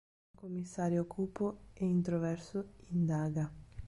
[0.31, 3.51] Un commissario cupo e introverso indaga.